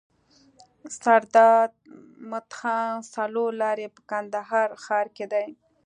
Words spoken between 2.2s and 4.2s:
مدخان څلور لاری په